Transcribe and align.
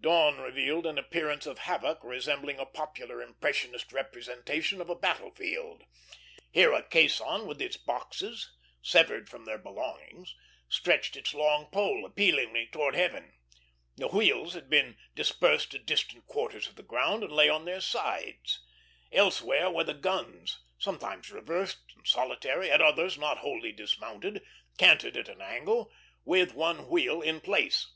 Dawn 0.00 0.38
revealed 0.38 0.86
an 0.86 0.96
appearance 0.96 1.44
of 1.44 1.58
havoc 1.58 2.04
resembling 2.04 2.60
a 2.60 2.64
popular 2.64 3.20
impressionist 3.20 3.92
representation 3.92 4.80
of 4.80 4.88
a 4.88 4.94
battle 4.94 5.32
field. 5.32 5.82
Here 6.52 6.72
a 6.72 6.84
caisson 6.84 7.48
with 7.48 7.60
its 7.60 7.76
boxes, 7.78 8.52
severed 8.80 9.28
from 9.28 9.44
their 9.44 9.58
belongings, 9.58 10.36
stretched 10.68 11.16
its 11.16 11.34
long 11.34 11.66
pole 11.72 12.04
appealingly 12.06 12.68
towards 12.68 12.96
heaven; 12.96 13.32
the 13.96 14.06
wheels 14.06 14.54
had 14.54 14.70
been 14.70 14.96
dispersed 15.16 15.72
to 15.72 15.80
distant 15.80 16.26
quarters 16.28 16.68
of 16.68 16.76
the 16.76 16.84
ground 16.84 17.24
and 17.24 17.32
lay 17.32 17.48
on 17.48 17.64
their 17.64 17.80
sides; 17.80 18.60
elsewhere 19.10 19.68
were 19.68 19.82
the 19.82 19.94
guns, 19.94 20.60
sometimes 20.78 21.32
reversed 21.32 21.80
and 21.96 22.06
solitary, 22.06 22.70
at 22.70 22.80
others 22.80 23.18
not 23.18 23.38
wholly 23.38 23.72
dismounted, 23.72 24.44
canted 24.78 25.16
at 25.16 25.28
an 25.28 25.40
angle, 25.42 25.90
with 26.24 26.54
one 26.54 26.86
wheel 26.88 27.20
in 27.20 27.40
place. 27.40 27.92